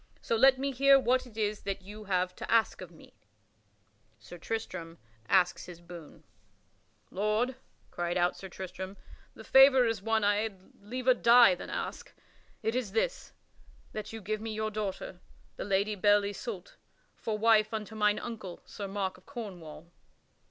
[0.19, 3.13] So let me hear what it is that you have to ask of me."
[4.17, 4.97] [Sidenote: Sir Tristram
[5.29, 6.23] asks his boon]
[7.11, 7.55] "Lord,"
[7.91, 8.97] cried out Sir Tristram,
[9.35, 12.15] "the favor is one I had liever die than ask.
[12.63, 13.31] It is this:
[13.91, 15.19] that you give me your daughter,
[15.55, 16.77] the Lady Belle Isoult,
[17.15, 19.91] for wife unto mine uncle, King Mark of Cornwall."